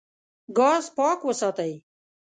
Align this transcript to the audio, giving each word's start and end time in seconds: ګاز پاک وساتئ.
ګاز 0.57 0.85
پاک 0.97 1.19
وساتئ. 1.27 1.73